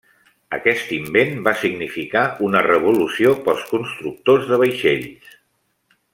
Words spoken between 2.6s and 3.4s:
revolució